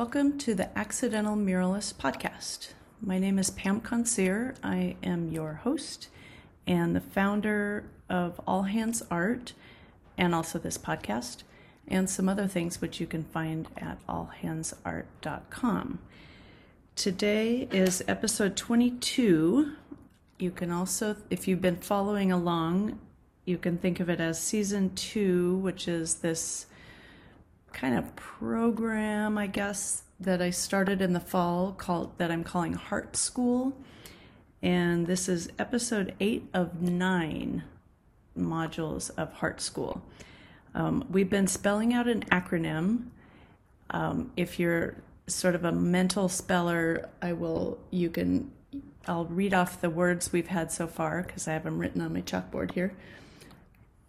[0.00, 2.70] Welcome to the Accidental Muralist podcast.
[3.02, 4.54] My name is Pam Consear.
[4.64, 6.08] I am your host
[6.66, 9.52] and the founder of All Hands Art
[10.16, 11.42] and also this podcast
[11.86, 15.98] and some other things which you can find at allhandsart.com.
[16.96, 19.72] Today is episode 22.
[20.38, 22.98] You can also, if you've been following along,
[23.44, 26.64] you can think of it as season two, which is this
[27.72, 32.74] kind of program, I guess, that I started in the fall called that I'm calling
[32.74, 33.76] Heart School.
[34.62, 37.64] And this is episode eight of nine
[38.36, 40.02] modules of Heart School.
[40.74, 43.06] Um, we've been spelling out an acronym.
[43.90, 48.50] Um, if you're sort of a mental speller, I will, you can,
[49.06, 52.12] I'll read off the words we've had so far because I have them written on
[52.12, 52.94] my chalkboard here.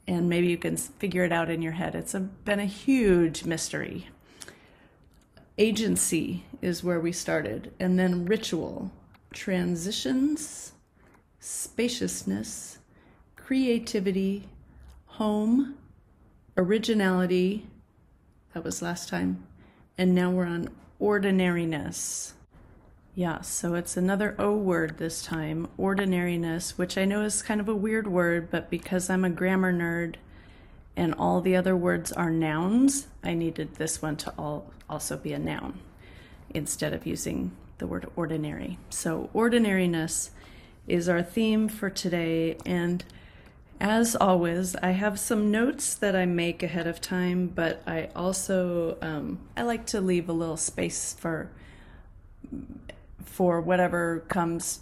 [0.08, 1.96] And maybe you can figure it out in your head.
[1.96, 4.10] It's a, been a huge mystery.
[5.58, 8.92] Agency is where we started, and then ritual,
[9.34, 10.74] transitions,
[11.40, 12.80] spaciousness,
[13.36, 14.48] creativity,
[15.06, 15.76] home,
[16.58, 17.68] originality.
[18.54, 19.46] That was last time.
[19.98, 22.34] And now we're on ordinariness.
[23.14, 27.68] Yeah, so it's another O word this time, ordinariness, which I know is kind of
[27.68, 30.16] a weird word, but because I'm a grammar nerd
[30.96, 35.34] and all the other words are nouns, I needed this one to all also be
[35.34, 35.80] a noun
[36.52, 38.78] instead of using the word ordinary.
[38.90, 40.32] So, ordinariness
[40.88, 43.04] is our theme for today, and
[43.82, 48.98] as always, I have some notes that I make ahead of time, but I also
[49.02, 51.50] um, I like to leave a little space for
[53.26, 54.82] for whatever comes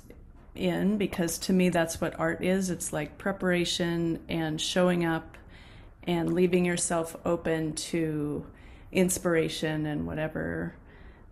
[0.55, 2.69] in because to me that's what art is.
[2.69, 5.37] It's like preparation and showing up
[6.03, 8.45] and leaving yourself open to
[8.91, 10.75] inspiration and whatever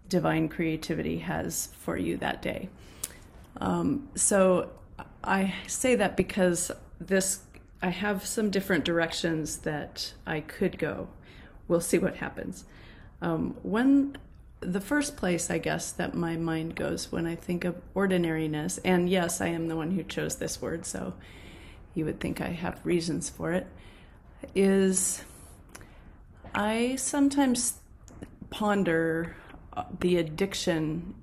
[0.10, 2.70] divine creativity has for you that day.
[3.60, 4.72] Um, so
[5.24, 7.42] I say that because this
[7.82, 11.10] I have some different directions that I could go.
[11.68, 12.66] We'll see what happens.
[13.22, 14.18] Um, one,
[14.60, 19.10] the first place I guess that my mind goes when I think of ordinariness, and
[19.10, 21.14] yes, I am the one who chose this word, so
[21.94, 23.68] you would think I have reasons for it,
[24.56, 25.24] is
[26.56, 27.76] I sometimes
[28.50, 29.36] ponder
[29.74, 31.14] uh, the addiction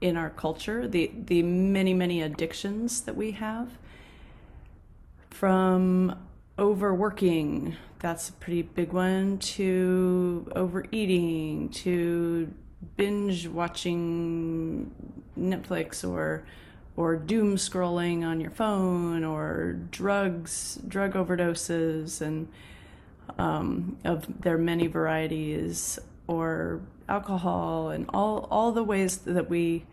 [0.00, 3.70] in our culture, the the many many addictions that we have
[5.30, 6.16] from
[6.58, 12.52] overworking, that's a pretty big one, to overeating, to
[12.96, 14.90] binge watching
[15.38, 16.44] Netflix or
[16.96, 22.48] or doom scrolling on your phone or drugs, drug overdoses, and
[23.38, 29.84] um, of their many varieties, or alcohol, and all all the ways that we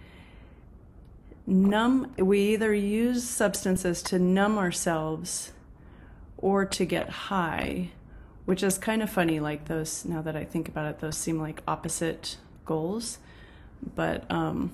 [1.47, 5.51] numb we either use substances to numb ourselves
[6.37, 7.89] or to get high
[8.45, 11.39] which is kind of funny like those now that i think about it those seem
[11.39, 13.19] like opposite goals.
[13.95, 14.71] But um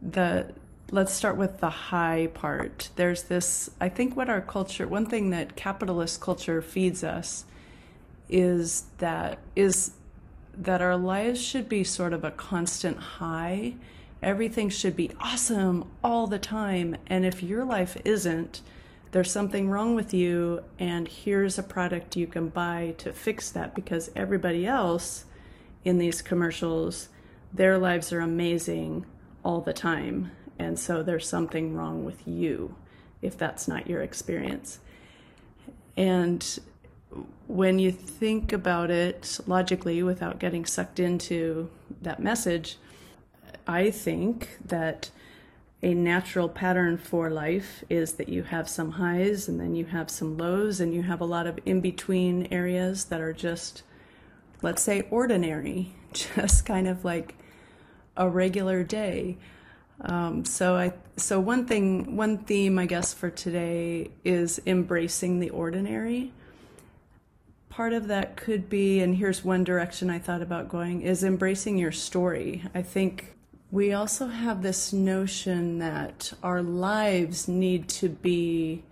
[0.00, 0.52] the
[0.90, 2.90] let's start with the high part.
[2.96, 7.44] There's this i think what our culture one thing that capitalist culture feeds us
[8.28, 9.92] is that is
[10.56, 13.74] that our lives should be sort of a constant high.
[14.22, 16.96] Everything should be awesome all the time.
[17.06, 18.60] And if your life isn't,
[19.12, 23.74] there's something wrong with you, and here's a product you can buy to fix that
[23.74, 25.26] because everybody else
[25.84, 27.08] in these commercials,
[27.52, 29.06] their lives are amazing
[29.44, 30.30] all the time.
[30.58, 32.76] And so there's something wrong with you
[33.20, 34.78] if that's not your experience.
[35.96, 36.58] And
[37.46, 41.70] when you think about it logically without getting sucked into
[42.00, 42.78] that message,
[43.66, 45.10] I think that
[45.82, 50.10] a natural pattern for life is that you have some highs and then you have
[50.10, 53.82] some lows and you have a lot of in between areas that are just,
[54.62, 57.34] let's say, ordinary, just kind of like
[58.16, 59.36] a regular day.
[60.00, 65.50] Um, so I so one thing one theme I guess for today is embracing the
[65.50, 66.32] ordinary.
[67.68, 71.78] Part of that could be, and here's one direction I thought about going, is embracing
[71.78, 72.64] your story.
[72.74, 73.34] I think
[73.70, 78.82] we also have this notion that our lives need to be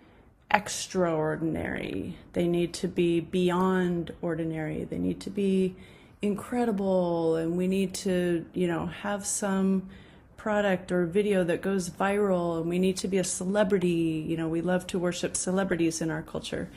[0.51, 2.17] extraordinary.
[2.33, 4.85] They need to be beyond ordinary.
[4.85, 5.77] They need to be
[6.23, 7.37] incredible.
[7.37, 9.89] And we need to, you know, have some
[10.37, 12.61] product or video that goes viral.
[12.61, 14.25] And we need to be a celebrity.
[14.27, 16.69] You know, we love to worship celebrities in our culture.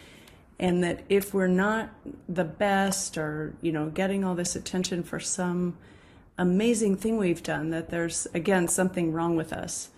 [0.59, 1.89] And that if we're not
[2.29, 5.77] the best or, you know, getting all this attention for some
[6.37, 9.89] amazing thing we've done, that there's, again, something wrong with us.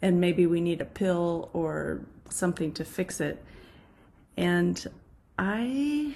[0.00, 2.00] And maybe we need a pill or
[2.34, 3.42] something to fix it.
[4.36, 4.84] And
[5.38, 6.14] I,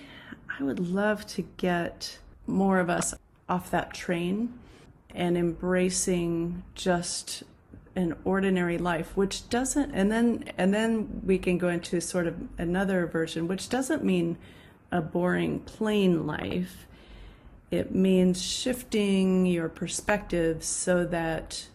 [0.59, 3.15] I would love to get more of us
[3.49, 4.59] off that train
[5.15, 7.43] and embracing just
[7.97, 12.37] an ordinary life which doesn't and then and then we can go into sort of
[12.57, 14.39] another version which doesn't mean
[14.93, 16.87] a boring plain life
[17.71, 21.67] it means shifting your perspective so that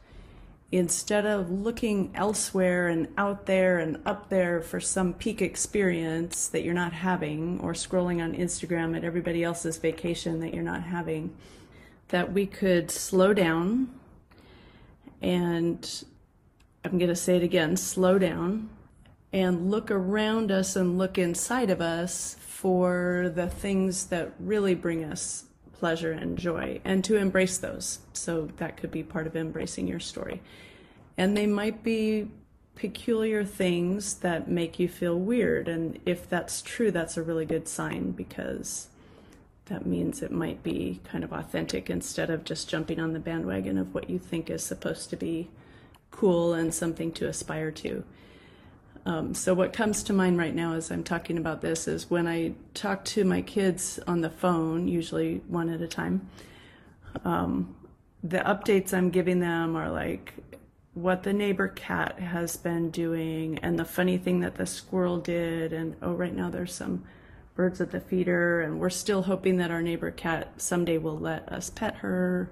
[0.73, 6.63] instead of looking elsewhere and out there and up there for some peak experience that
[6.63, 11.31] you're not having or scrolling on Instagram at everybody else's vacation that you're not having
[12.07, 13.87] that we could slow down
[15.21, 16.03] and
[16.83, 18.71] I'm going to say it again slow down
[19.31, 25.03] and look around us and look inside of us for the things that really bring
[25.03, 25.43] us
[25.73, 27.99] pleasure and joy and to embrace those.
[28.13, 30.41] So that could be part of embracing your story.
[31.17, 32.29] And they might be
[32.75, 35.67] peculiar things that make you feel weird.
[35.67, 38.87] And if that's true, that's a really good sign because
[39.65, 43.77] that means it might be kind of authentic instead of just jumping on the bandwagon
[43.77, 45.49] of what you think is supposed to be
[46.11, 48.03] cool and something to aspire to.
[49.05, 52.25] Um, so, what comes to mind right now as I'm talking about this is when
[52.27, 56.29] I talk to my kids on the phone, usually one at a time,
[57.25, 57.75] um,
[58.23, 60.33] the updates I'm giving them are like
[60.93, 65.73] what the neighbor cat has been doing and the funny thing that the squirrel did.
[65.73, 67.03] And oh, right now there's some
[67.55, 71.51] birds at the feeder, and we're still hoping that our neighbor cat someday will let
[71.51, 72.49] us pet her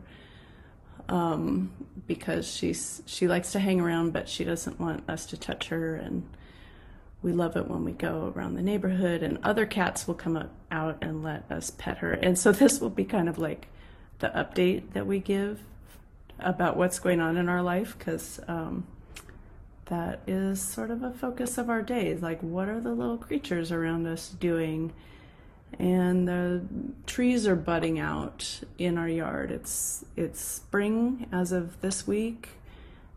[1.07, 1.71] um,
[2.07, 5.95] because she's she likes to hang around, but she doesn't want us to touch her.
[5.95, 6.27] And
[7.21, 10.49] we love it when we go around the neighborhood, and other cats will come up,
[10.71, 12.13] out and let us pet her.
[12.13, 13.67] And so this will be kind of like
[14.19, 15.59] the update that we give
[16.39, 18.87] about what's going on in our life, because um,
[19.85, 22.21] that is sort of a focus of our days.
[22.21, 24.93] Like, what are the little creatures around us doing?
[25.79, 26.63] And the
[27.05, 29.51] trees are budding out in our yard.
[29.51, 32.49] It's it's spring as of this week.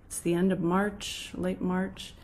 [0.06, 2.14] It's the end of March, late March,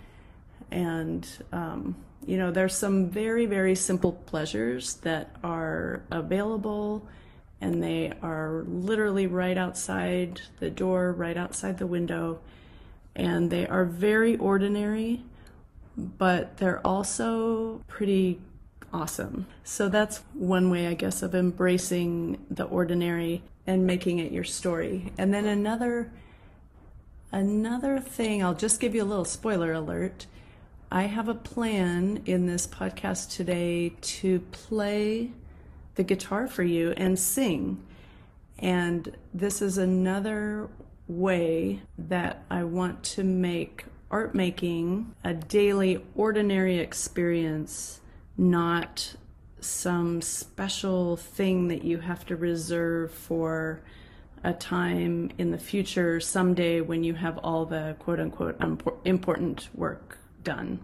[0.70, 1.96] and um,
[2.26, 7.06] you know there's some very very simple pleasures that are available
[7.60, 12.40] and they are literally right outside the door right outside the window
[13.16, 15.22] and they are very ordinary,
[15.96, 18.40] but they're also pretty
[18.92, 19.46] awesome.
[19.64, 25.12] So that's one way, I guess, of embracing the ordinary and making it your story.
[25.18, 26.12] And then another
[27.32, 30.26] another thing, I'll just give you a little spoiler alert.
[30.92, 35.30] I have a plan in this podcast today to play
[35.94, 37.80] the guitar for you and sing.
[38.58, 40.68] And this is another
[41.06, 48.00] way that I want to make art making a daily, ordinary experience,
[48.36, 49.14] not
[49.60, 53.80] some special thing that you have to reserve for
[54.42, 58.60] a time in the future, someday when you have all the quote unquote
[59.04, 60.80] important work done.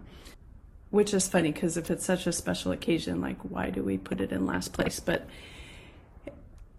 [0.89, 4.21] Which is funny because if it's such a special occasion, like why do we put
[4.21, 4.99] it in last place?
[4.99, 5.27] But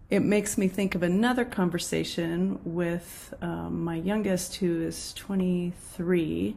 [0.09, 6.55] it makes me think of another conversation with um, my youngest, who is 23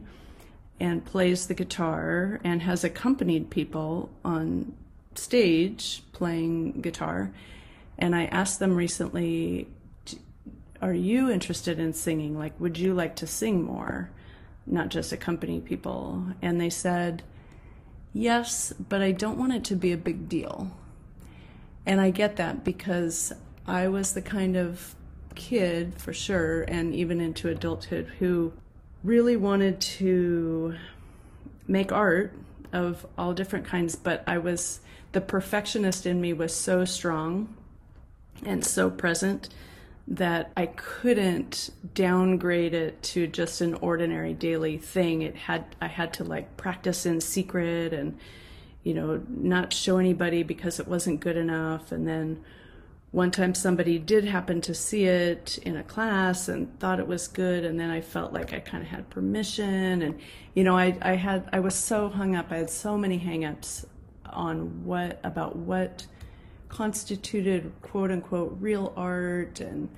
[0.79, 4.73] and plays the guitar and has accompanied people on
[5.13, 7.31] stage playing guitar.
[7.97, 9.67] And I asked them recently,
[10.81, 12.37] Are you interested in singing?
[12.37, 14.09] Like, would you like to sing more,
[14.65, 16.25] not just accompany people?
[16.41, 17.23] And they said,
[18.13, 20.71] Yes, but I don't want it to be a big deal.
[21.85, 23.33] And I get that because
[23.65, 24.95] I was the kind of
[25.35, 28.53] kid, for sure, and even into adulthood, who
[29.03, 30.75] really wanted to
[31.67, 32.33] make art
[32.71, 34.79] of all different kinds, but I was
[35.11, 37.55] the perfectionist in me was so strong
[38.45, 39.49] and so present
[40.07, 45.21] that I couldn't downgrade it to just an ordinary daily thing.
[45.21, 48.17] It had I had to like practice in secret and
[48.83, 51.91] you know not show anybody because it wasn't good enough.
[51.91, 52.43] And then
[53.11, 57.27] one time somebody did happen to see it in a class and thought it was
[57.27, 60.01] good and then i felt like i kind of had permission.
[60.01, 60.19] And
[60.53, 62.47] you know i, I had i was so hung up.
[62.51, 63.85] I had so many hangups
[64.25, 66.07] on what about what
[66.73, 69.89] constituted quote unquote real art and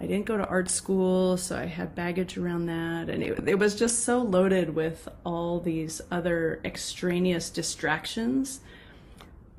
[0.00, 3.58] i didn't go to art school so i had baggage around that and it, it
[3.58, 8.60] was just so loaded with all these other extraneous distractions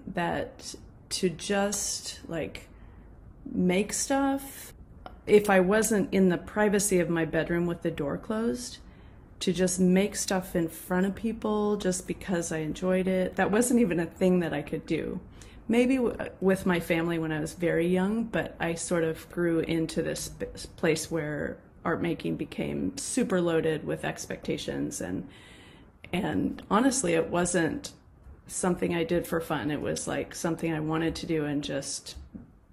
[0.06, 0.76] that
[1.10, 2.68] to just like
[3.46, 4.74] make stuff
[5.28, 8.78] if I wasn't in the privacy of my bedroom with the door closed,
[9.40, 13.80] to just make stuff in front of people just because I enjoyed it, that wasn't
[13.80, 15.20] even a thing that I could do.
[15.68, 19.60] Maybe w- with my family when I was very young, but I sort of grew
[19.60, 20.30] into this
[20.78, 25.28] place where art making became super loaded with expectations and
[26.12, 27.92] and honestly it wasn't
[28.48, 29.72] something I did for fun.
[29.72, 32.16] It was like something I wanted to do and just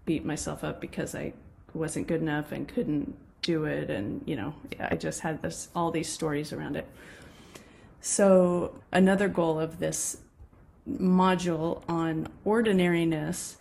[0.05, 1.33] beat myself up because I
[1.75, 5.91] wasn't good enough and couldn't do it and you know i just had this all
[5.91, 6.87] these stories around it
[8.01, 10.19] so another goal of this
[10.89, 13.57] module on ordinariness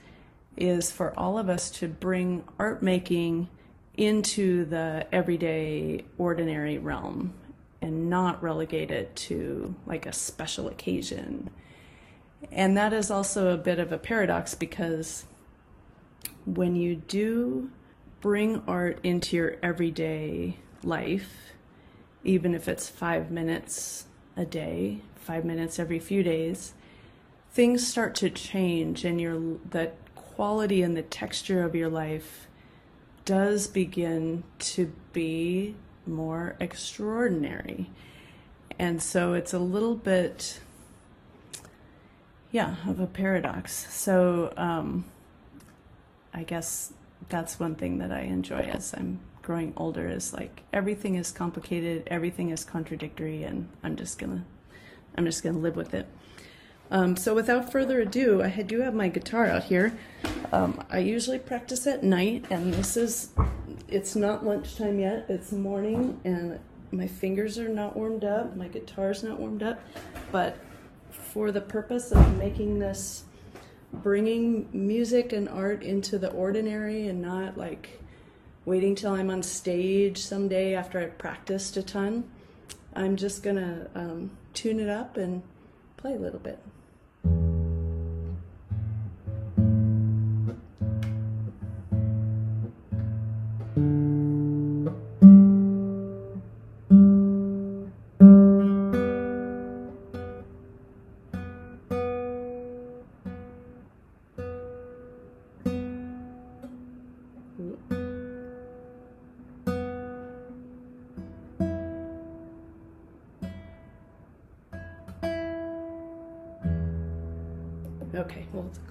[0.58, 3.48] is for all of us to bring art making
[3.96, 7.34] into the everyday ordinary realm
[7.82, 11.50] and not relegate it to like a special occasion.
[12.51, 15.25] And that is also a bit of a paradox because
[16.46, 17.70] when you do
[18.20, 21.54] bring art into your everyday life,
[22.24, 26.74] even if it's five minutes a day, five minutes every few days,
[27.51, 32.48] things start to change and your the quality and the texture of your life
[33.25, 37.89] does begin to be more extraordinary.
[38.79, 40.60] And so it's a little bit,
[42.51, 43.93] yeah, of a paradox.
[43.93, 45.05] So um,
[46.34, 46.93] I guess
[47.29, 52.08] that's one thing that I enjoy as I'm growing older is like everything is complicated,
[52.08, 54.46] everything is contradictory, and I'm just gonna
[55.15, 56.08] I'm just gonna live with it.
[56.92, 59.98] Um, so without further ado, I do have my guitar out here.
[60.52, 63.30] Um, I usually practice at night, and this is
[63.88, 65.26] it's not lunchtime yet.
[65.30, 66.60] It's morning, and
[66.92, 68.58] my fingers are not warmed up.
[68.58, 69.80] My guitar's not warmed up,
[70.34, 70.58] but
[71.12, 73.24] for the purpose of making this
[73.94, 78.02] bringing music and art into the ordinary and not like
[78.66, 82.30] waiting till I'm on stage someday after I've practiced a ton.
[82.94, 85.42] I'm just gonna um, tune it up and
[85.96, 86.60] play a little bit.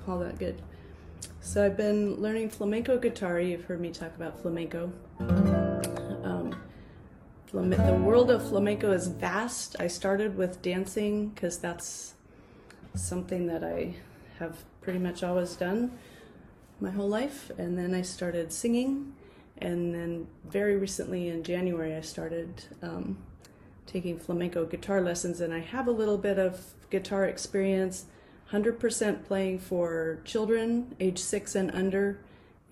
[0.04, 0.60] Call that good.
[1.40, 3.40] So I've been learning flamenco guitar.
[3.40, 4.92] You've heard me talk about flamenco.
[5.18, 6.54] Um,
[7.52, 9.76] the world of flamenco is vast.
[9.80, 12.14] I started with dancing because that's
[12.94, 13.94] something that I
[14.38, 15.98] have pretty much always done
[16.80, 17.50] my whole life.
[17.58, 19.14] And then I started singing.
[19.58, 23.18] And then very recently in January, I started um,
[23.86, 25.40] taking flamenco guitar lessons.
[25.40, 26.60] And I have a little bit of
[26.90, 28.06] guitar experience
[28.52, 32.18] 100% playing for children age six and under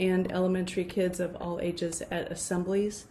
[0.01, 3.07] and elementary kids of all ages at assemblies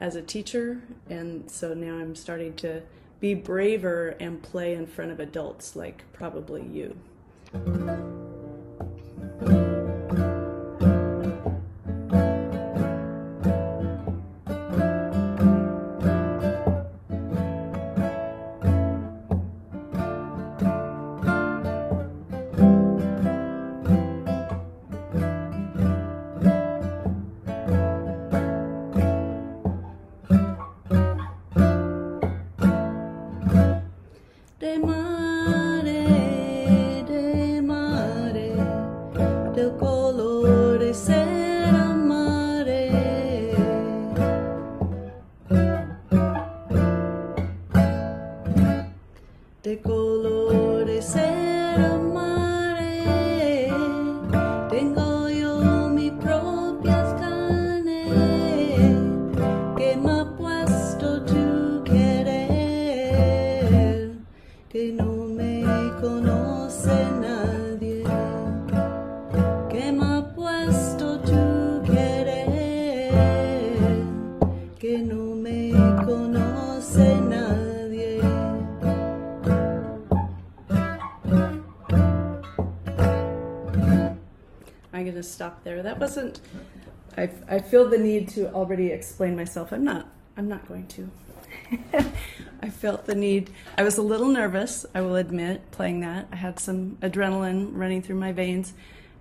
[0.00, 0.80] as a teacher.
[1.08, 2.82] And so now I'm starting to
[3.20, 8.19] be braver and play in front of adults like probably you.
[85.40, 85.82] Stop there.
[85.82, 86.38] That wasn't.
[87.16, 89.72] I, I feel the need to already explain myself.
[89.72, 90.06] I'm not.
[90.36, 91.10] I'm not going to.
[92.62, 93.48] I felt the need.
[93.78, 96.28] I was a little nervous, I will admit, playing that.
[96.30, 98.74] I had some adrenaline running through my veins,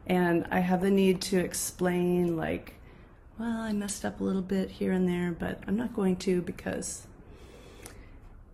[0.07, 2.73] and I have the need to explain, like,
[3.39, 6.41] well, I messed up a little bit here and there, but I'm not going to
[6.41, 7.07] because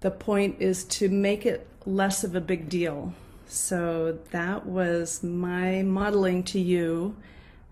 [0.01, 3.15] the point is to make it less of a big deal.
[3.47, 7.15] So that was my modeling to you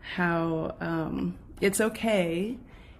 [0.03, 2.57] how um, it's okay.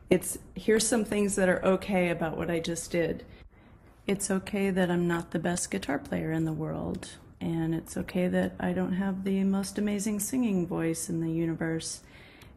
[0.10, 3.26] It's here's some things that are okay about what I just did.
[4.08, 8.28] It's okay that I'm not the best guitar player in the world, and it's okay
[8.28, 12.02] that I don't have the most amazing singing voice in the universe.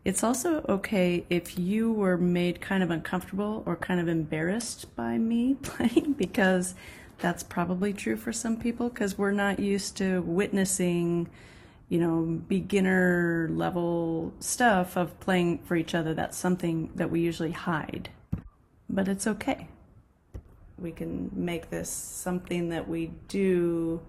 [0.04, 5.18] It's also okay if you were made kind of uncomfortable or kind of embarrassed by
[5.18, 6.74] me playing because
[7.18, 11.28] that's probably true for some people because we're not used to witnessing
[11.88, 16.14] you know, beginner level stuff of playing for each other.
[16.14, 18.10] That's something that we usually hide.
[18.88, 19.68] But it's okay.
[20.78, 24.00] We can make this something that we do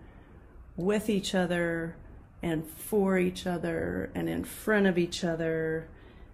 [0.76, 1.96] with each other
[2.42, 5.88] and for each other and in front of each other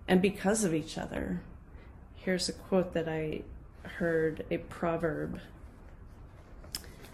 [0.07, 1.41] and because of each other.
[2.15, 3.41] Here's a quote that I
[3.97, 5.39] heard a proverb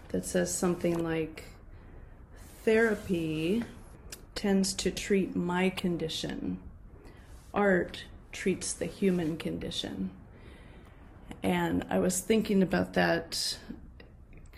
[0.08, 1.44] that says something like
[2.64, 3.64] therapy
[4.40, 6.58] tends to treat my condition.
[7.52, 10.10] Art treats the human condition.
[11.42, 13.58] And I was thinking about that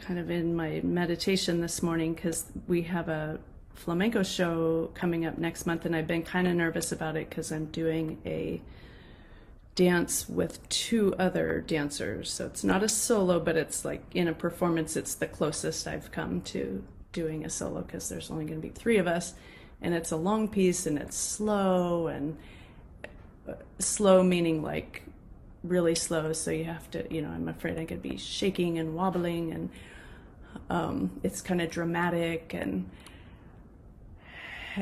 [0.01, 3.41] kind of in my meditation this morning because we have a
[3.75, 7.51] flamenco show coming up next month, and I've been kind of nervous about it because
[7.51, 8.63] I'm doing a
[9.75, 12.31] dance with two other dancers.
[12.31, 16.13] So it's not a solo, but it's like in a performance, it's the closest I've
[16.13, 19.35] come to doing a solo because there's only going to be three of us
[19.83, 22.37] and it's a long piece and it's slow and
[23.49, 25.03] uh, slow meaning like
[25.63, 26.33] really slow.
[26.33, 29.71] So you have to you know i'm afraid i could be shaking and wobbling and
[30.71, 32.89] um, it's kind of dramatic and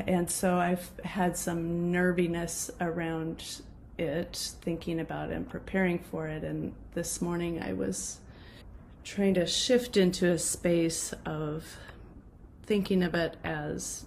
[0.07, 3.61] and so i've had some nerviness around
[3.97, 6.43] it thinking about and preparing for it.
[6.43, 8.19] And this morning i was
[9.03, 11.77] trying to shift into a space of
[12.63, 14.05] thinking of it as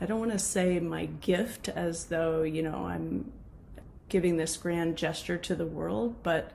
[0.00, 3.32] I don't want to say my gift as though, you know, I'm
[4.08, 6.52] giving this grand gesture to the world, but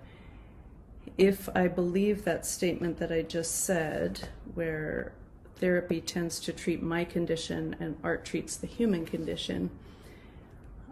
[1.18, 5.14] if I believe that statement that I just said, where
[5.56, 9.72] therapy tends to treat my condition and art treats the human condition,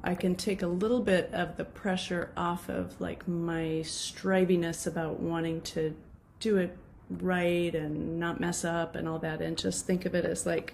[0.04, 5.20] I can take a little bit of the pressure off of like my striviness about
[5.20, 5.96] wanting to
[6.40, 6.76] do it
[7.10, 10.74] right and not mess up and all that, and just think of it as like,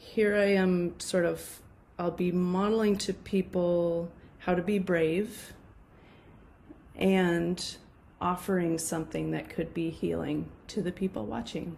[0.00, 1.60] here I am sort of,
[1.98, 5.52] I'll be modeling to people how to be brave
[6.96, 7.76] and
[8.18, 11.76] offering something that could be healing to the people watching.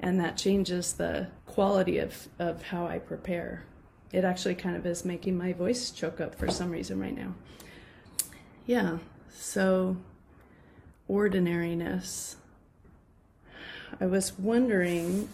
[0.00, 3.64] And that changes the quality of, of how I prepare.
[4.12, 7.34] It actually kind of is making my voice choke up for some reason right now.
[8.66, 8.98] Yeah,
[9.32, 9.96] so
[11.06, 12.36] ordinariness.
[14.00, 15.28] I was wondering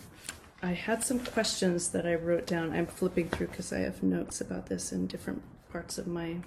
[0.64, 2.72] I had some questions that I wrote down.
[2.72, 6.38] I'm flipping through because I have notes about this in different parts of my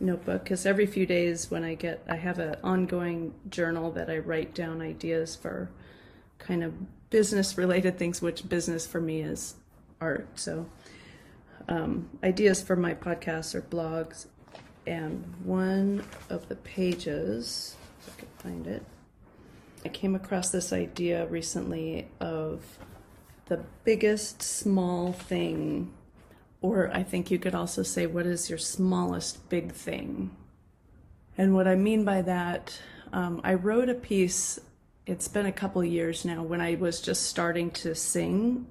[0.00, 0.44] notebook.
[0.44, 4.54] Because every few days, when I get, I have an ongoing journal that I write
[4.54, 5.70] down ideas for
[6.38, 6.72] kind of
[7.10, 9.56] business related things, which business for me is
[10.00, 10.26] art.
[10.36, 10.64] So,
[11.68, 14.28] um, ideas for my podcasts or blogs.
[14.86, 18.82] And one of the pages, if I can find it,
[19.84, 22.78] I came across this idea recently of
[23.46, 25.92] the biggest small thing,
[26.60, 30.30] or I think you could also say, what is your smallest big thing?
[31.36, 32.78] And what I mean by that,
[33.12, 34.60] um, I wrote a piece,
[35.06, 38.66] it's been a couple years now, when I was just starting to sing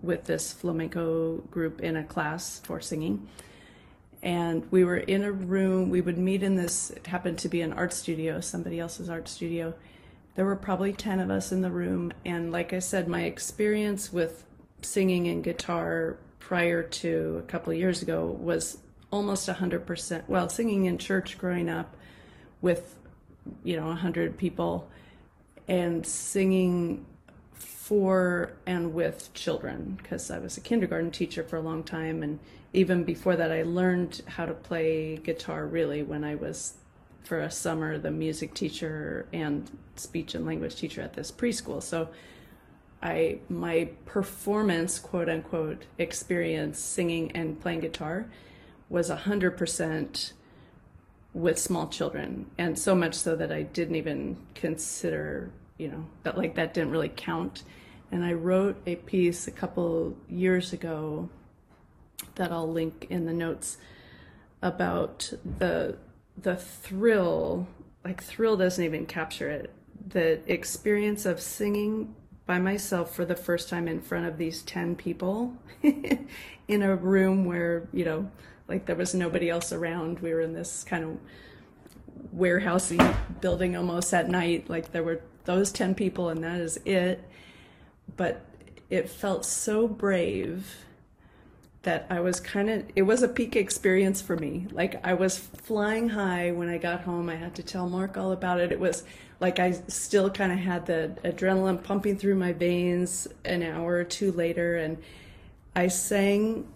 [0.00, 3.28] with this flamenco group in a class for singing.
[4.22, 7.60] And we were in a room, we would meet in this, it happened to be
[7.60, 9.74] an art studio, somebody else's art studio
[10.34, 12.12] there were probably 10 of us in the room.
[12.24, 14.44] And like I said, my experience with
[14.80, 18.78] singing and guitar prior to a couple of years ago was
[19.10, 20.22] almost 100%.
[20.28, 21.96] Well, singing in church growing up
[22.60, 22.96] with,
[23.62, 24.88] you know, 100 people
[25.68, 27.04] and singing
[27.52, 32.22] for and with children because I was a kindergarten teacher for a long time.
[32.22, 32.38] And
[32.72, 36.74] even before that, I learned how to play guitar really when I was
[37.22, 41.82] for a summer the music teacher and speech and language teacher at this preschool.
[41.82, 42.08] So
[43.02, 48.26] I my performance quote unquote experience singing and playing guitar
[48.88, 50.32] was a hundred percent
[51.34, 56.36] with small children and so much so that I didn't even consider you know that
[56.36, 57.64] like that didn't really count
[58.12, 61.30] and I wrote a piece a couple years ago
[62.34, 63.78] that I'll link in the notes
[64.60, 65.96] about the
[66.42, 67.66] the thrill,
[68.04, 69.72] like thrill doesn't even capture it.
[70.08, 72.14] The experience of singing
[72.46, 77.44] by myself for the first time in front of these 10 people in a room
[77.44, 78.30] where, you know,
[78.68, 80.20] like there was nobody else around.
[80.20, 81.18] We were in this kind of
[82.36, 84.68] warehousey building almost at night.
[84.68, 87.22] Like there were those 10 people and that is it.
[88.16, 88.44] But
[88.90, 90.84] it felt so brave
[91.82, 94.66] that I was kind of, it was a peak experience for me.
[94.70, 97.28] Like I was flying high when I got home.
[97.28, 98.70] I had to tell Mark all about it.
[98.70, 99.04] It was
[99.40, 104.04] like I still kind of had the adrenaline pumping through my veins an hour or
[104.04, 104.76] two later.
[104.76, 104.98] And
[105.74, 106.68] I sang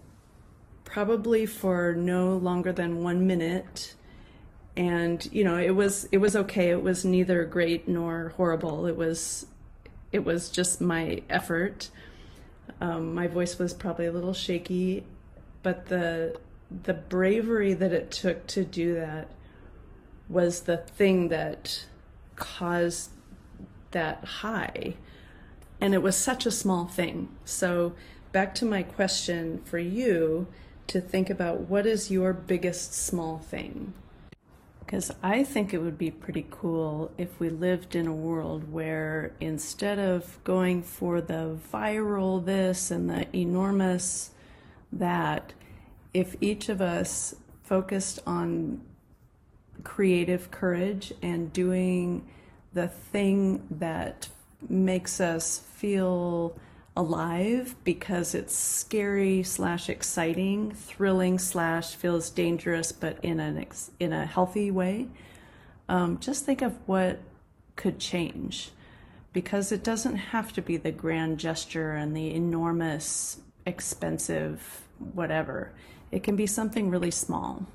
[0.83, 3.95] probably for no longer than one minute.
[4.75, 6.69] And, you know, it was, it was okay.
[6.69, 8.85] It was neither great nor horrible.
[8.85, 9.45] It was,
[10.11, 11.89] it was just my effort
[12.81, 15.03] um, my voice was probably a little shaky,
[15.63, 16.37] but the
[16.83, 19.29] the bravery that it took to do that
[20.27, 21.85] was the thing that
[22.35, 23.09] caused
[23.91, 24.95] that high.
[25.79, 27.29] And it was such a small thing.
[27.45, 27.93] So,
[28.31, 30.47] back to my question for you
[30.87, 33.93] to think about what is your biggest small thing?
[34.87, 39.33] Because I think it would be pretty cool if we lived in a world where
[39.41, 44.31] instead of going for the viral this and the enormous
[44.93, 45.51] that,
[46.13, 48.79] if each of us focused on
[49.83, 52.25] creative courage and doing
[52.73, 54.29] the thing that
[54.69, 56.57] makes us feel
[56.97, 64.11] alive because it's scary slash exciting, thrilling slash feels dangerous, but in an ex- in
[64.11, 65.07] a healthy way.
[65.87, 67.19] Um, just think of what
[67.75, 68.71] could change,
[69.31, 74.81] because it doesn't have to be the grand gesture and the enormous, expensive
[75.13, 75.71] whatever.
[76.11, 77.67] It can be something really small.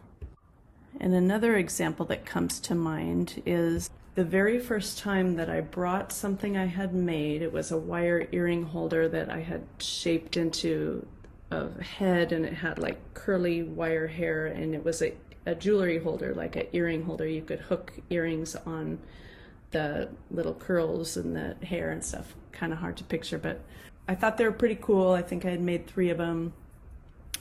[1.00, 6.12] And another example that comes to mind is the very first time that I brought
[6.12, 11.06] something I had made, it was a wire earring holder that I had shaped into
[11.50, 15.14] a head and it had like curly wire hair and it was a,
[15.46, 17.26] a jewelry holder, like an earring holder.
[17.26, 18.98] You could hook earrings on
[19.70, 22.34] the little curls and the hair and stuff.
[22.52, 23.60] Kind of hard to picture, but
[24.06, 25.12] I thought they were pretty cool.
[25.12, 26.52] I think I had made three of them.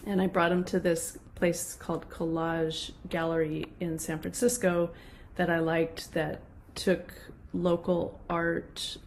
[0.05, 4.91] And I brought them to this place called Collage Gallery in San Francisco
[5.35, 6.41] that I liked that
[6.75, 7.13] took
[7.53, 8.97] local art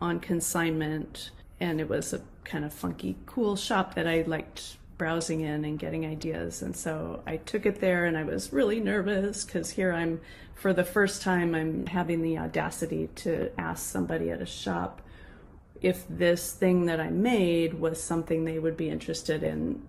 [0.00, 5.40] on consignment, and it was a kind of funky, cool shop that I liked browsing
[5.40, 6.62] in and getting ideas.
[6.62, 10.20] And so I took it there, and I was really nervous because here I'm,
[10.54, 15.00] for the first time, I'm having the audacity to ask somebody at a shop
[15.80, 19.82] if this thing that I made was something they would be interested in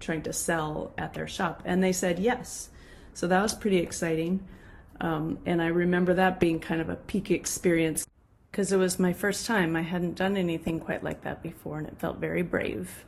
[0.00, 1.62] trying to sell at their shop.
[1.64, 2.70] And they said yes.
[3.12, 4.44] So that was pretty exciting.
[5.00, 8.06] Um, and I remember that being kind of a peak experience
[8.50, 9.74] because it was my first time.
[9.74, 13.04] I hadn't done anything quite like that before, and it felt very brave.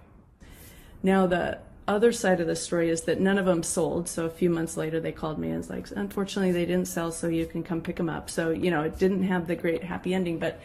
[1.03, 4.09] Now, the other side of the story is that none of them sold.
[4.09, 7.13] So a few months later, they called me and was like, unfortunately, they didn't sell,
[7.13, 8.29] so you can come pick them up.
[8.29, 10.61] So, you know, it didn't have the great happy ending, but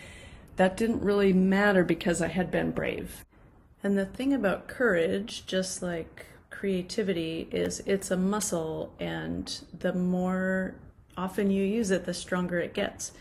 [0.56, 3.24] that didn't really matter because I had been brave.
[3.84, 10.76] And the thing about courage, just like creativity, is it's a muscle, and the more
[11.18, 13.12] often you use it, the stronger it gets.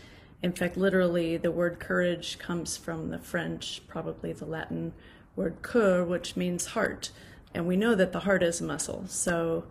[0.41, 4.93] In fact, literally, the word courage comes from the French, probably the Latin
[5.35, 7.11] word cœur, which means heart.
[7.53, 9.05] And we know that the heart is muscle.
[9.07, 9.65] So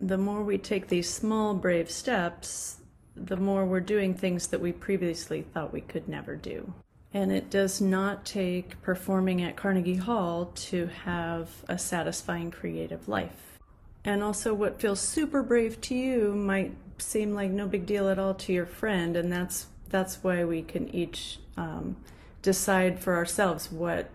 [0.00, 2.78] the more we take these small, brave steps,
[3.16, 6.72] the more we're doing things that we previously thought we could never do.
[7.12, 13.60] And it does not take performing at Carnegie Hall to have a satisfying creative life.
[14.04, 18.18] And also, what feels super brave to you might seem like no big deal at
[18.18, 21.96] all to your friend, and that's that's why we can each um,
[22.42, 24.10] decide for ourselves what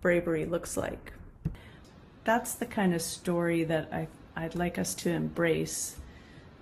[0.00, 1.12] bravery looks like.
[2.24, 5.96] That's the kind of story that I I'd like us to embrace,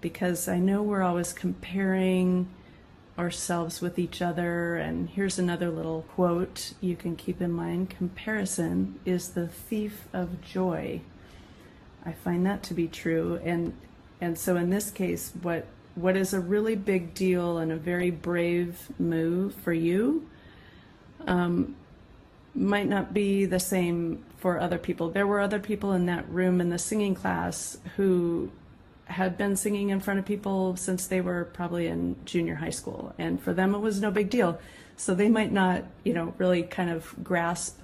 [0.01, 2.49] because I know we're always comparing
[3.19, 4.77] ourselves with each other.
[4.77, 10.43] And here's another little quote you can keep in mind comparison is the thief of
[10.43, 11.01] joy.
[12.05, 13.41] I find that to be true.
[13.45, 13.75] And
[14.23, 18.11] and so in this case, what what is a really big deal and a very
[18.11, 20.27] brave move for you
[21.27, 21.75] um,
[22.55, 25.11] might not be the same for other people.
[25.11, 28.51] There were other people in that room in the singing class who
[29.07, 33.13] had been singing in front of people since they were probably in junior high school,
[33.19, 34.59] and for them it was no big deal.
[34.97, 37.81] So they might not, you know, really kind of grasp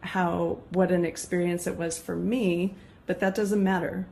[0.00, 2.74] how what an experience it was for me,
[3.06, 4.06] but that doesn't matter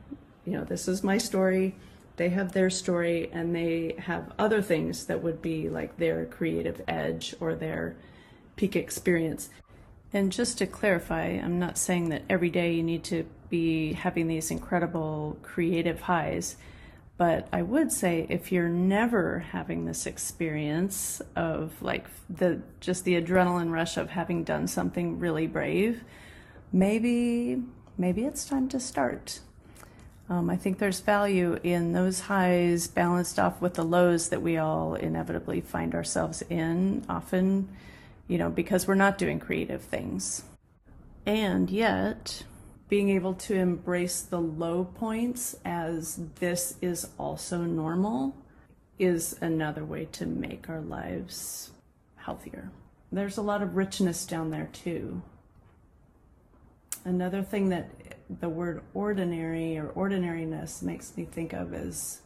[0.49, 1.75] you know, this is my story.
[2.17, 6.81] They have their story, and they have other things that would be like their creative
[6.87, 7.95] edge or their
[8.55, 9.49] peak experience.
[10.11, 14.27] And just to clarify, I'm not saying that every day you need to be having
[14.27, 16.55] these incredible creative highs,
[17.17, 23.21] but I would say if you're never having this experience of like the just the
[23.21, 26.03] adrenaline rush of having done something really brave,
[26.71, 27.61] maybe
[27.99, 29.41] maybe it's time to start.
[30.29, 34.57] Um, I think there's value in those highs balanced off with the lows that we
[34.57, 37.67] all inevitably find ourselves in, often,
[38.27, 40.43] you know, because we're not doing creative things.
[41.25, 42.43] And yet,
[42.89, 48.35] being able to embrace the low points as this is also normal
[48.99, 51.71] is another way to make our lives
[52.17, 52.69] healthier.
[53.11, 55.23] There's a lot of richness down there too.
[57.03, 57.89] Another thing that
[58.39, 62.21] the word ordinary or ordinariness makes me think of is,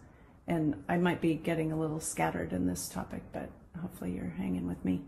[0.47, 3.49] and I might be getting a little scattered in this topic, but
[3.81, 5.01] hopefully you're hanging with me.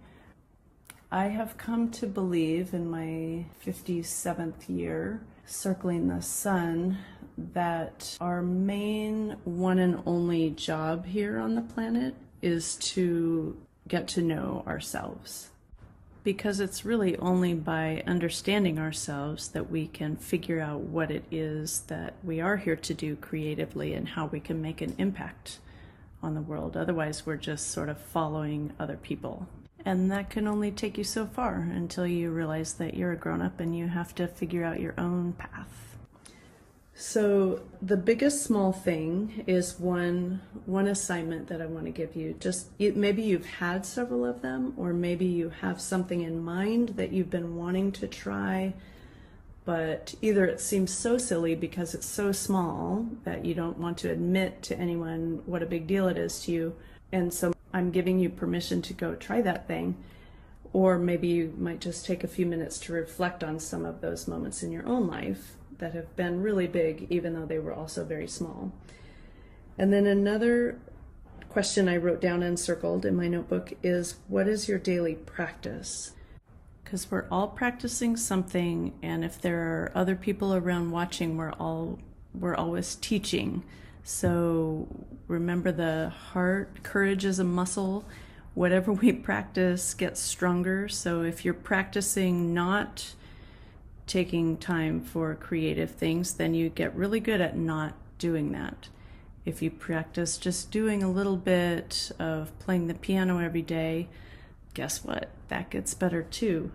[1.11, 6.97] I have come to believe in my 57th year circling the sun
[7.37, 13.55] that our main one and only job here on the planet is to
[13.87, 15.49] get to know ourselves
[16.25, 21.81] because it's really only by understanding ourselves that we can figure out what it is
[21.81, 25.59] that we are here to do creatively and how we can make an impact
[26.23, 26.75] on the world.
[26.75, 29.47] Otherwise, we're just sort of following other people.
[29.85, 33.43] And that can only take you so far until you realize that you're a grown
[33.43, 35.84] up and you have to figure out your own path.
[36.97, 42.35] So the biggest small thing is one one assignment that I want to give you.
[42.39, 47.11] Just maybe you've had several of them, or maybe you have something in mind that
[47.11, 48.73] you've been wanting to try,
[49.65, 54.09] but either it seems so silly because it's so small that you don't want to
[54.09, 56.75] admit to anyone what a big deal it is to you,
[57.11, 59.97] and so I'm giving you permission to go try that thing.
[60.71, 64.27] Or maybe you might just take a few minutes to reflect on some of those
[64.27, 68.03] moments in your own life that have been really big, even though they were also
[68.03, 68.71] very small.
[69.77, 70.79] And then another
[71.49, 76.13] question I wrote down and circled in my notebook is what is your daily practice?
[76.83, 81.99] Because we're all practicing something, and if there are other people around watching, we're all
[82.33, 83.63] we're always teaching.
[84.03, 84.87] So
[85.27, 88.05] remember the heart, courage is a muscle.
[88.53, 90.87] Whatever we practice gets stronger.
[90.87, 93.15] So if you're practicing not
[94.07, 98.89] taking time for creative things, then you get really good at not doing that.
[99.45, 104.07] If you practice just doing a little bit of playing the piano every day,
[104.73, 105.29] guess what?
[105.49, 106.71] That gets better too.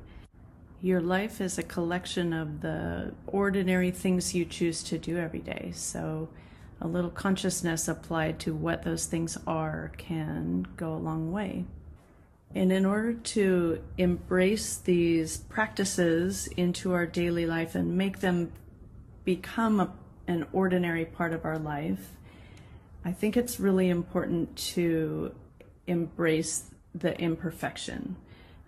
[0.81, 5.73] Your life is a collection of the ordinary things you choose to do every day.
[5.75, 6.29] So,
[6.81, 11.67] a little consciousness applied to what those things are can go a long way.
[12.55, 18.53] And in order to embrace these practices into our daily life and make them
[19.25, 19.93] become a,
[20.27, 22.17] an ordinary part of our life,
[23.05, 25.33] I think it's really important to
[25.87, 28.17] embrace the imperfection.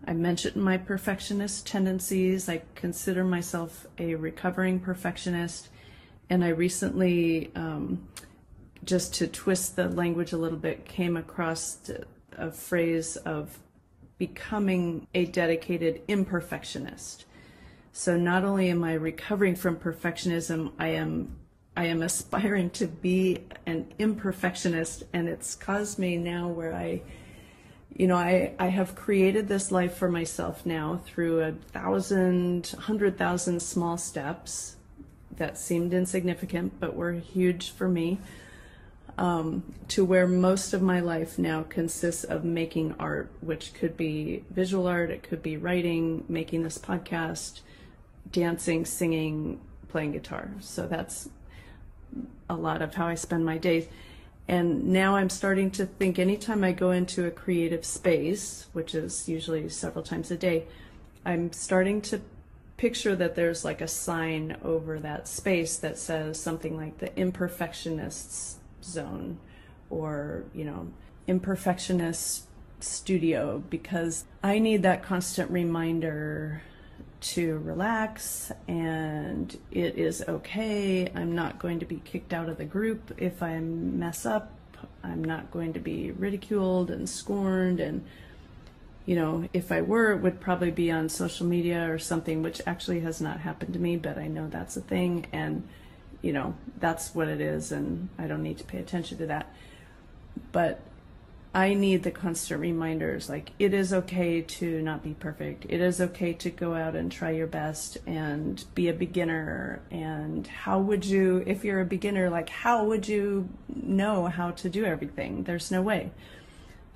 [0.04, 2.48] I mentioned my perfectionist tendencies.
[2.48, 5.68] I consider myself a recovering perfectionist.
[6.30, 8.08] And I recently, um,
[8.84, 11.78] just to twist the language a little bit, came across
[12.32, 13.58] a phrase of
[14.22, 17.24] becoming a dedicated imperfectionist.
[17.92, 21.34] So not only am I recovering from perfectionism, I am
[21.76, 27.02] I am aspiring to be an imperfectionist and it's caused me now where I
[27.96, 33.18] you know, I, I have created this life for myself now through a thousand, hundred
[33.18, 34.76] thousand small steps
[35.36, 38.20] that seemed insignificant but were huge for me
[39.18, 44.44] um, to where most of my life now consists of making art, which could be
[44.50, 47.60] visual art, it could be writing, making this podcast,
[48.30, 50.50] dancing, singing, playing guitar.
[50.60, 51.28] So that's
[52.48, 53.86] a lot of how I spend my days.
[54.48, 59.28] And now I'm starting to think anytime I go into a creative space, which is
[59.28, 60.64] usually several times a day,
[61.24, 62.20] I'm starting to
[62.76, 68.56] picture that there's like a sign over that space that says something like the imperfectionists
[68.84, 69.38] zone
[69.90, 70.88] or, you know,
[71.28, 72.42] imperfectionist
[72.80, 76.62] studio because I need that constant reminder
[77.20, 81.10] to relax and it is okay.
[81.14, 84.52] I'm not going to be kicked out of the group if I mess up.
[85.04, 88.04] I'm not going to be ridiculed and scorned and
[89.04, 92.60] you know, if I were, it would probably be on social media or something, which
[92.66, 95.26] actually has not happened to me, but I know that's a thing.
[95.32, 95.68] And
[96.22, 99.52] you know, that's what it is, and I don't need to pay attention to that.
[100.52, 100.80] But
[101.54, 105.66] I need the constant reminders like it is okay to not be perfect.
[105.68, 109.82] It is okay to go out and try your best and be a beginner.
[109.90, 114.70] And how would you, if you're a beginner, like how would you know how to
[114.70, 115.42] do everything?
[115.42, 116.10] There's no way.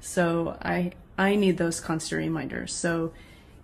[0.01, 2.73] So I I need those constant reminders.
[2.73, 3.13] So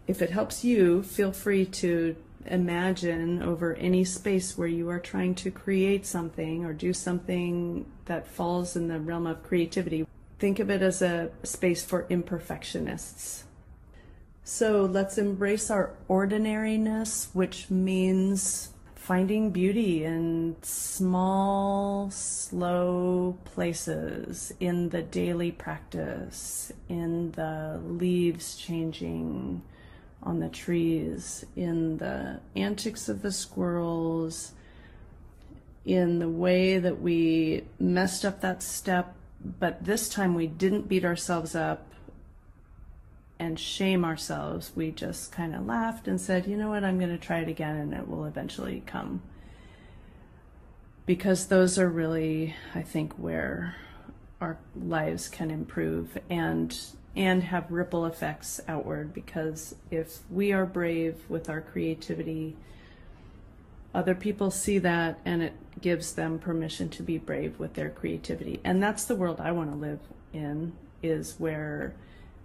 [0.06, 5.34] if it helps you, feel free to imagine over any space where you are trying
[5.36, 10.06] to create something or do something that falls in the realm of creativity.
[10.38, 13.44] Think of it as a space for imperfectionists.
[14.44, 25.02] So let's embrace our ordinariness, which means finding beauty in small, slow places, in the
[25.02, 29.62] daily practice, in the leaves changing
[30.22, 34.52] on the trees, in the antics of the squirrels,
[35.84, 41.04] in the way that we messed up that step but this time we didn't beat
[41.04, 41.86] ourselves up
[43.38, 44.72] and shame ourselves.
[44.76, 47.48] We just kind of laughed and said, you know what, I'm going to try it
[47.48, 49.22] again and it will eventually come.
[51.06, 53.74] Because those are really, I think, where
[54.40, 56.76] our lives can improve and
[57.14, 62.56] and have ripple effects outward because if we are brave with our creativity
[63.94, 68.60] other people see that and it gives them permission to be brave with their creativity.
[68.64, 70.00] And that's the world i want to live
[70.32, 70.72] in
[71.02, 71.94] is where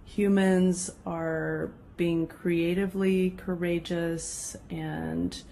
[0.04, 5.42] humans are being creatively courageous and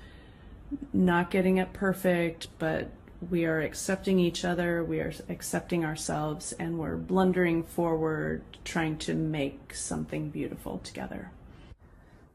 [0.92, 2.90] not getting it perfect but
[3.31, 9.14] we are accepting each other we are accepting ourselves and we're blundering forward trying to
[9.14, 11.31] make something beautiful together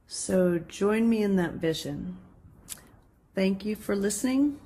[0.08, 2.18] so join me in that vision
[3.34, 4.60] Thank you for listening.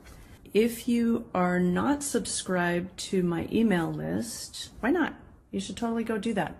[0.51, 5.13] If you are not subscribed to my email list, why not?
[5.51, 6.55] You should totally go do that.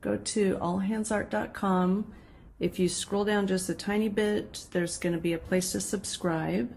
[0.00, 2.12] Go to allhandsart.com.
[2.58, 5.82] If you scroll down just a tiny bit, there's going to be a place to
[5.82, 6.74] subscribe.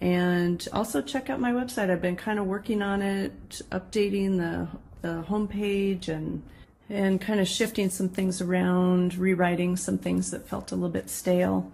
[0.00, 1.90] And also check out my website.
[1.90, 4.68] I've been kind of working on it, updating the,
[5.02, 6.42] the homepage and
[6.88, 11.10] and kind of shifting some things around, rewriting some things that felt a little bit
[11.10, 11.70] stale.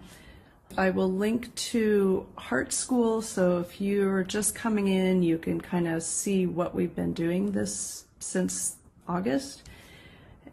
[0.75, 5.87] I will link to Heart School, so if you're just coming in, you can kind
[5.87, 9.61] of see what we've been doing this since August.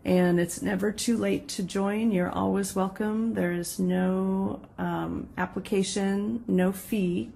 [0.04, 2.10] And it's never too late to join.
[2.10, 3.32] You're always welcome.
[3.32, 7.30] There is no um, application, no fee.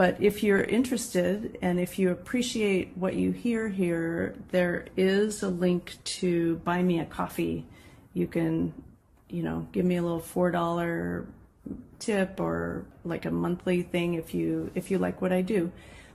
[0.00, 5.50] But if you're interested and if you appreciate what you hear here, there is a
[5.50, 7.66] link to buy me a coffee.
[8.14, 8.72] You can,
[9.28, 11.26] you know, give me a little $4
[11.98, 15.70] tip or like a monthly thing if you if you like what I do.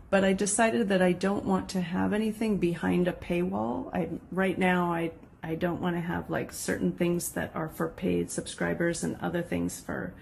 [0.09, 3.93] But I decided that I don't want to have anything behind a paywall.
[3.93, 5.11] I right now I
[5.43, 9.43] I don't want to have like certain things that are for paid subscribers and other
[9.43, 10.15] things for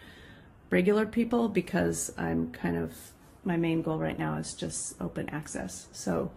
[0.70, 3.14] regular people because I'm kind of
[3.44, 5.88] my main goal right now is just open access.
[5.92, 6.32] So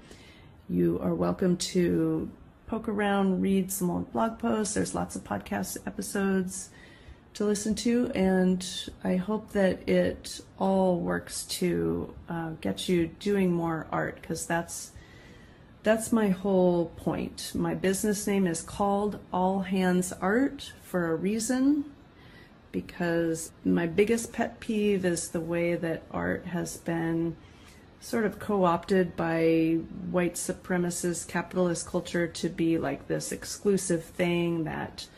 [0.69, 2.29] you are welcome to
[2.67, 4.75] poke around, read some old blog posts.
[4.75, 6.71] There's lots of podcast episodes
[7.35, 8.67] to listen to, and
[9.05, 14.93] I hope that it all works to uh, get you doing more art because that's
[15.83, 17.53] that's my whole point.
[17.55, 21.85] My business name is called All Hands Art for a reason
[22.73, 27.37] because my biggest pet peeve is the way that art has been
[28.01, 29.79] sort of co-opted by
[30.11, 35.09] white supremacist capitalist culture to be like this exclusive thing that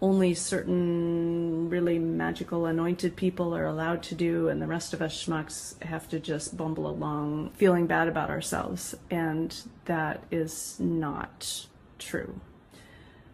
[0.00, 5.26] only certain really magical anointed people are allowed to do, and the rest of us
[5.26, 8.94] schmucks have to just bumble along feeling bad about ourselves.
[9.10, 9.54] And
[9.86, 11.66] that is not
[11.98, 12.40] true.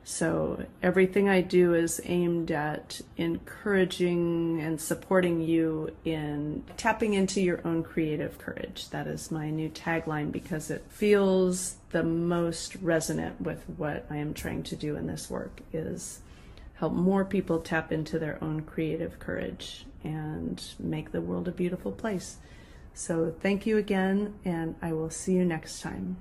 [0.06, 7.60] So everything I do is aimed at encouraging and supporting you in tapping into your
[7.64, 8.90] own creative courage.
[8.90, 14.35] That is my new tagline because it feels the most resonant with what I am
[14.35, 16.20] trying to do in this work is
[16.74, 21.92] help more people tap into their own creative courage and make the world a beautiful
[21.92, 22.37] place.
[22.92, 26.16] So, thank you again, and I will see you next time.